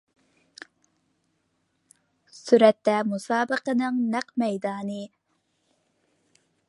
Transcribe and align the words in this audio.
سۈرەتتە 2.37 2.95
مۇسابىقىنىڭ 3.11 4.01
نەق 4.17 4.33
مەيدانى. 4.45 4.99